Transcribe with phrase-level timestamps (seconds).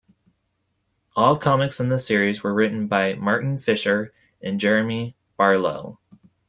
[1.15, 5.99] All comics in this series were written by Martin Fisher and Jeremy Barlow.